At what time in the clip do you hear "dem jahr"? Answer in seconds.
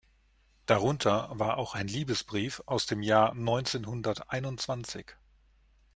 2.87-3.35